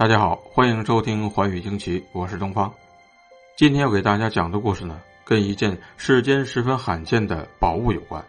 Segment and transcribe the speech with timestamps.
[0.00, 2.72] 大家好，欢迎收听《寰宇惊奇》，我是东方。
[3.54, 8.24] 今天要给大家讲的故事呢，跟一件世间十分罕见的宝物有关。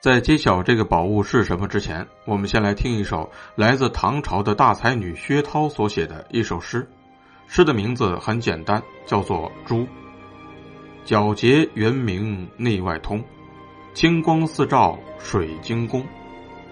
[0.00, 6.84] 在揭晓这个宝物是什么之前，我们先来听一首来自唐朝的大才女薛涛所写的一首诗。
[7.46, 9.76] 诗的名字很简单，叫做《珠》。
[11.06, 13.22] 皎洁圆明内外通，
[13.94, 16.04] 清光四照水晶宫，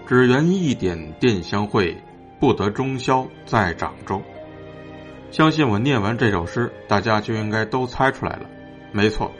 [0.05, 1.97] 只缘一点电相会。
[2.43, 4.21] 不得终宵在掌中。
[5.31, 8.41] 相信我念完这首诗，大家就应该都猜出来了。
[8.91, 9.31] 没错，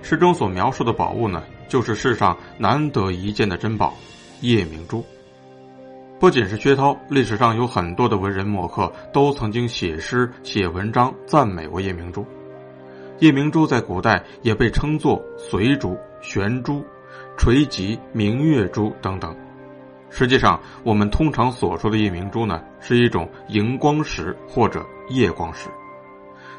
[0.00, 3.94] 诗中所描述的宝物呢，就是世上难得一见的珍宝——
[4.42, 5.04] 夜明珠。
[6.20, 12.24] 不仅是薛涛，历史上有很多的文人墨客都曾经写诗、写文章赞美过夜明珠。
[13.18, 16.84] 夜明珠在古代也被称作随珠、悬珠、
[17.36, 19.36] 垂棘、明月珠等等。
[20.14, 25.70] 实际上，我们通常所说的夜明珠呢，是一种荧光石或者夜光石，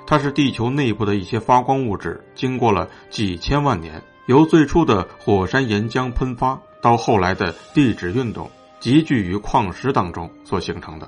[0.07, 11.07] 它是地球内部的一些发光物质，经过了几千万年，由最初的火山岩浆喷发，到后来的地质运动集聚于矿石当中所形成的。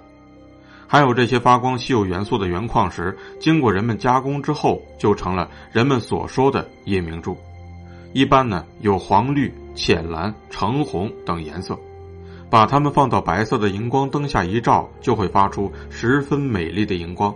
[0.88, 7.35] 还有这些发光稀有元素的原矿石，经过人们加工之后，就成了人们所说的夜明珠。
[8.13, 11.75] 一般呢，有黄绿、浅蓝、橙红等颜色。
[12.50, 17.35] 把它们放到白色的荧光灯下一照，就会发出十分美丽的荧光。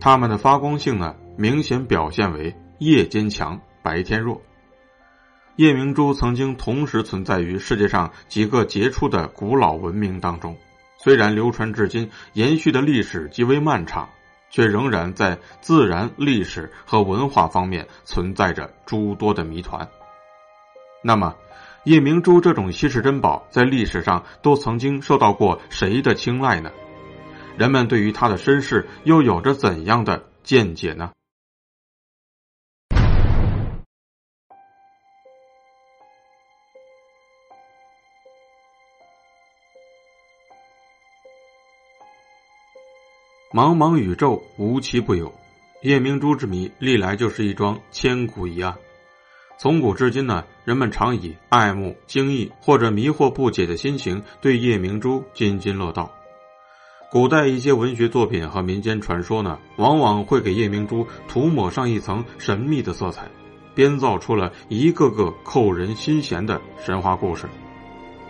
[0.00, 4.42] 它们的发光性呢，明显表现为夜间强，白天弱。
[5.56, 10.56] 夜明珠曾经同时存在于世界上几个杰出的古老文明当中，
[10.98, 14.08] 虽然流传至今，延续的历史极为漫长，
[14.50, 19.88] 却仍然在自然、历史和文化方面存在着诸多的谜团。
[21.02, 21.34] 那么？
[21.84, 26.72] 夜明珠这种稀世珍宝，在历史上都曾经受到过谁的青睐呢？
[27.58, 31.12] 人们对于它的身世又有着怎样的见解呢？
[43.52, 45.32] 茫茫宇宙无奇不有，
[45.82, 48.74] 夜明珠之谜历来就是一桩千古疑案。
[49.56, 56.10] 从古至今呢，人们常以爱慕、惊异或者迷惑不解的心情对夜明珠津津乐道。
[57.10, 63.28] 古代一些文学作品和民间传说呢，往往会给夜明珠涂抹上一层神秘的色彩，
[63.74, 67.46] 编造出了一个个扣人心弦的神话故事。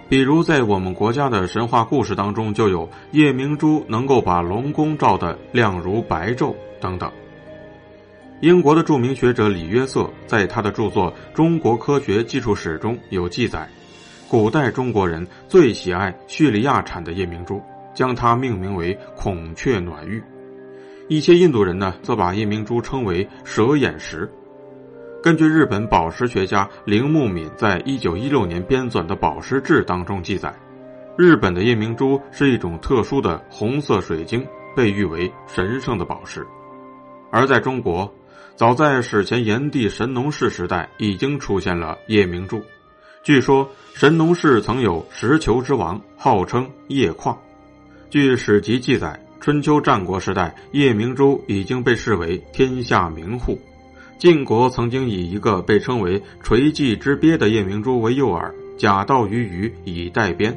[0.07, 7.11] 比如，在我们国家的神话故事当中，就有夜明珠能够把龙宫照得亮如白昼等等。
[8.41, 13.67] 英国的著名学者李约瑟在他的著作《中国科学技术史》中有记载，
[14.29, 17.63] 古代中国人最喜爱叙利亚产的夜明珠，
[17.95, 20.23] 将它命名为“孔雀暖玉”。
[21.09, 24.31] 一些印度人呢，则把夜明珠称为“蛇眼石”。
[25.23, 30.55] 根据日本宝石学家铃木敏在一九一六年编纂的《宝石志》当中记载，
[31.17, 34.47] 日本的夜明珠是一种特殊的红色水晶，
[34.77, 36.45] 被誉为神圣的宝石，
[37.31, 38.13] 而在中国。
[38.57, 42.63] 早在史前炎帝神农氏时代，已经出现了夜明珠。
[43.25, 47.37] 据说神农氏曾有石球之王，号称夜矿。
[48.11, 53.59] 据史籍记载，春秋战国时代，夜明珠已经被视为天下名户。
[54.21, 60.57] 晋国曾经以一个被称为垂迹之鳖的夜明珠为诱饵，假道于鱼以待鞭。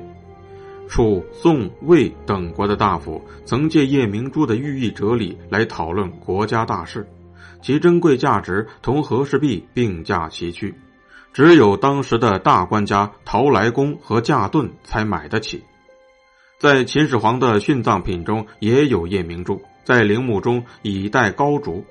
[0.88, 7.08] 楚、宋、魏等国的大夫曾借夜明珠的寓意哲理来讨论国家大事。
[7.62, 10.76] 其珍贵价值同和氏璧并驾齐驱，
[11.34, 15.64] 只有当时的大官家陶来公和驾顿才买得起。
[16.60, 21.86] 在秦始皇的殉葬品中也有夜明珠，在陵墓中以带高烛。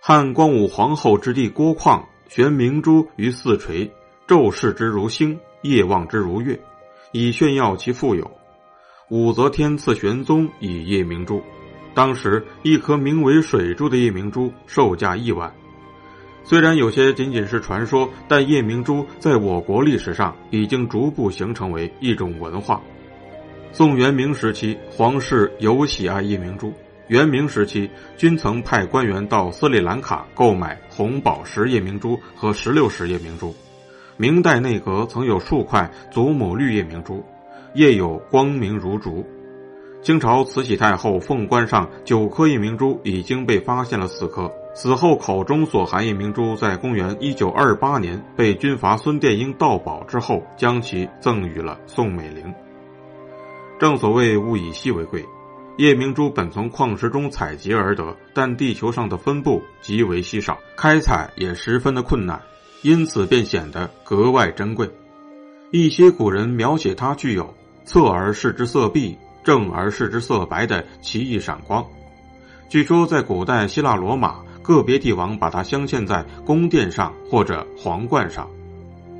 [0.00, 3.92] 汉光武皇后之弟郭况悬明珠于四垂，
[4.26, 6.58] 昼视之如星，夜望之如月，
[7.12, 8.30] 以炫耀其富有。
[9.10, 11.42] 武则天赐玄宗以夜明珠。
[11.92, 15.52] 当时，一颗名为水珠的夜明珠售价亿万。
[16.44, 22.80] 虽然有些仅仅是传说，但夜明珠在我国历史上已经逐步形成为一种文化。
[23.72, 26.72] 宋元明时期，皇室尤喜爱夜明珠，
[27.08, 33.54] 元明时期，均曾派官员到斯里兰卡购买红宝石夜明珠和石榴石夜明珠。
[34.16, 37.24] 明代内阁曾有数块祖母绿夜明珠，
[37.74, 39.24] 夜有光明如烛。
[40.02, 52.54] 清朝慈禧太后凤冠上九颗夜明珠已经被发现了四颗，死后口中所含夜明珠在公元一九二八年被军阀孙殿英盗宝之后，将其赠予了宋美龄。
[53.78, 55.24] 正所谓物以稀为贵。
[55.76, 62.40] 夜明珠本从矿石中采集而得，但地球上的分布极为稀少，开采也十分的困难，
[62.82, 64.90] 因此便显得格外珍贵。
[65.70, 67.54] 一些古人描写它具有
[67.84, 71.86] 侧而视之色碧，正而视之色白的奇异闪光。
[72.68, 78.48] 据说在古代希腊罗马，个别帝王把它镶嵌在宫殿上或者皇冠上，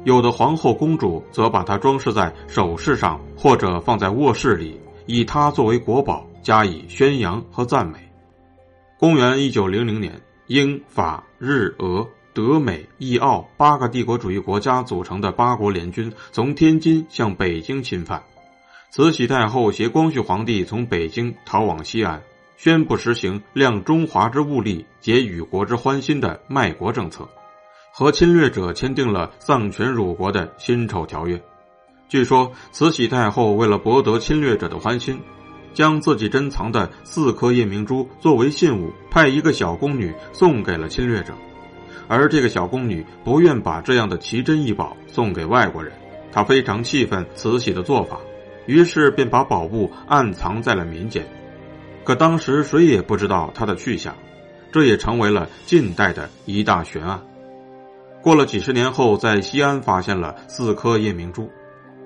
[0.04, 6.26] 有的皇后公主则把它装饰在首饰上或者放在卧室里，以它作为国宝。
[6.42, 7.98] 加以宣扬和赞美。
[8.98, 18.22] 公元一九零零年，英法日俄德美意奥八个帝国主义国家组成的八国联军从天津向北京侵犯，
[18.90, 22.20] 慈禧太后携光绪皇帝从北京逃往西安，
[22.56, 27.28] 宣布实行量中华之物力、解与国之欢心的卖国政策，
[27.92, 31.40] 和侵略者签订了丧权辱国的辛丑条约。
[32.08, 35.20] 据说，慈禧太后为了博得侵略者的欢心。
[35.72, 41.32] 将自己珍藏的四颗夜明珠作为信物，派一个小宫女送给了侵略者，
[42.08, 45.92] 而这个小宫女不愿把这样的奇珍异宝送给外国人，
[46.32, 48.18] 她非常气愤慈禧的做法，
[48.70, 51.26] 于是便把宝物暗藏在了民间。
[52.04, 54.14] 可当时谁也不知道她的去向，
[54.70, 57.20] 这也成为了近代的一大悬案。
[58.22, 61.50] 过了几十年后，在西安发现了四颗夜明珠。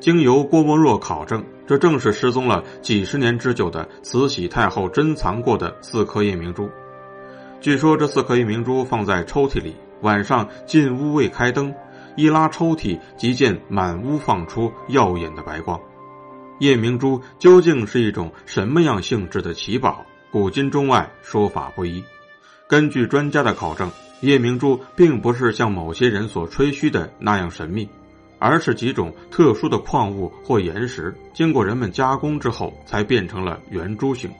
[0.01, 6.71] 经由郭沫若考证，这正是失踪了几十年之久的慈禧太后珍藏过的四颗夜明珠。
[7.61, 11.75] 据说这四颗夜明珠放在抽屉里，晚上进屋未开灯，
[12.17, 15.79] 一拉抽屉即见满屋放出耀眼的白光。
[16.59, 20.05] 夜明珠究竟是一种什么样性质的奇宝？
[20.31, 22.03] 古今中外说法不一。
[22.69, 23.91] 根据专家的考证，
[24.21, 27.89] 夜明珠并不是像某些人所吹嘘的那样神秘。
[28.41, 34.31] 而是几种特殊的矿物或岩石，经过人们加工之后，才变成了圆珠形。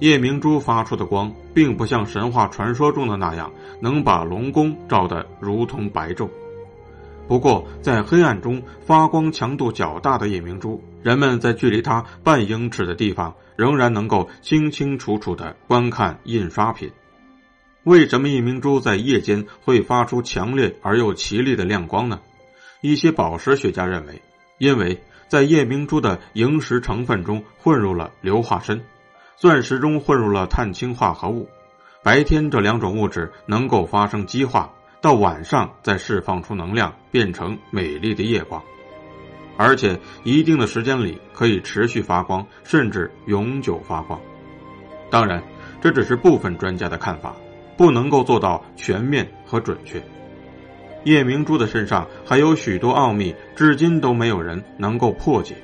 [0.00, 3.52] 夜明珠发出的光，并不像神话传说中的那样，
[3.82, 6.26] 能把龙宫照得如同白昼。
[7.26, 16.90] 不过，在黑暗中发光强度较大的夜明珠，人们在距离它半英尺的地方，仍然能够清清楚楚地观看印刷品。
[17.84, 22.20] 为什么夜明珠在夜间会发出强烈而又奇丽的亮光呢？
[22.80, 24.20] 一些宝石学家认为，
[24.58, 28.80] 因为在夜明珠的萤石成分中混入了硫化砷，
[29.36, 31.48] 钻石中混入了碳氢化合物，
[32.02, 38.62] 白天这两种物质能够发生激化，到晚上再释放出能量，变成美丽的夜光，
[39.58, 44.18] 而且一定的时间里可以持续发光，甚至永久发光。
[45.10, 45.42] 当然，
[45.80, 47.34] 这只是部分专家的看法，
[47.76, 50.00] 不能够做到全面和准确。
[51.04, 55.56] 夜明珠的身上还有许多奥秘，至今都没有人能够破解。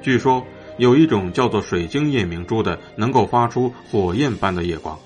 [0.00, 0.44] 据说
[0.76, 4.96] 有一种叫做水晶夜明珠的，能够发出火焰般的夜光，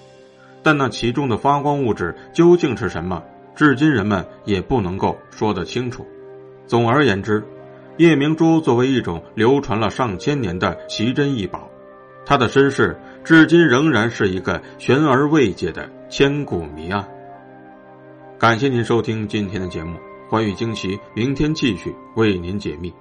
[0.62, 3.23] 但那其中的发光物质究竟是什么，
[3.54, 6.06] 至今人们也不能够说得清楚。
[6.66, 7.42] 总而言之，
[7.98, 11.68] 夜明珠作为一种流传了上千年的奇珍异宝，
[12.24, 17.04] 它的身世至今仍然是一个悬而未解的千古谜案。
[18.38, 19.98] 感谢您收听今天的节目，
[20.30, 22.94] 欢愉惊奇，明天继续为您解密。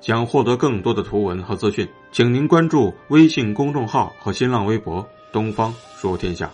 [0.00, 6.50] 想获得更多的图文和资讯，请您关注微信公众号和新浪微博“东方说天下”。